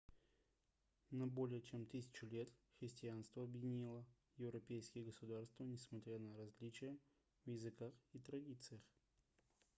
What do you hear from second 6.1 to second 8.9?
на различия в языках и традициях